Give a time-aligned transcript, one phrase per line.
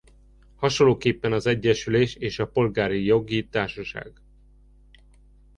[0.55, 4.21] Hasonlóképpen az egyesülés és a polgári jogi társaság.